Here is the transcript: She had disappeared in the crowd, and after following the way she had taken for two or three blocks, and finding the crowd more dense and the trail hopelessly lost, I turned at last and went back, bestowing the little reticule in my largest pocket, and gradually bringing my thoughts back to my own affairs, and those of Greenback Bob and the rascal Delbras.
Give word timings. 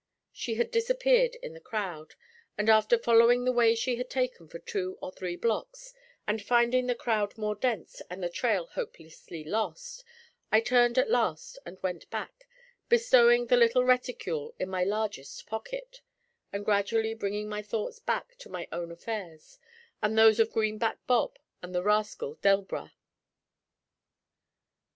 She 0.31 0.55
had 0.55 0.71
disappeared 0.71 1.35
in 1.43 1.53
the 1.53 1.59
crowd, 1.59 2.15
and 2.57 2.69
after 2.71 2.97
following 2.97 3.45
the 3.45 3.51
way 3.51 3.75
she 3.75 3.97
had 3.97 4.09
taken 4.09 4.47
for 4.47 4.57
two 4.57 4.97
or 4.99 5.11
three 5.11 5.35
blocks, 5.35 5.93
and 6.27 6.41
finding 6.41 6.87
the 6.87 6.95
crowd 6.95 7.37
more 7.37 7.53
dense 7.53 8.01
and 8.09 8.23
the 8.23 8.27
trail 8.27 8.65
hopelessly 8.65 9.43
lost, 9.43 10.03
I 10.51 10.59
turned 10.59 10.97
at 10.97 11.11
last 11.11 11.59
and 11.67 11.77
went 11.83 12.09
back, 12.09 12.47
bestowing 12.89 13.45
the 13.45 13.57
little 13.57 13.83
reticule 13.85 14.55
in 14.57 14.69
my 14.69 14.83
largest 14.83 15.45
pocket, 15.45 16.01
and 16.51 16.65
gradually 16.65 17.13
bringing 17.13 17.47
my 17.47 17.61
thoughts 17.61 17.99
back 17.99 18.35
to 18.37 18.49
my 18.49 18.67
own 18.71 18.91
affairs, 18.91 19.59
and 20.01 20.17
those 20.17 20.39
of 20.39 20.51
Greenback 20.51 20.97
Bob 21.05 21.37
and 21.61 21.75
the 21.75 21.83
rascal 21.83 22.39
Delbras. 22.41 22.89